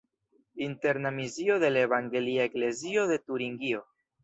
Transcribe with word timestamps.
Interna 0.67 1.11
misio 1.17 1.59
de 1.65 1.69
Evangelia 1.83 2.49
eklezio 2.51 3.07
de 3.13 3.21
Turingio. 3.31 3.87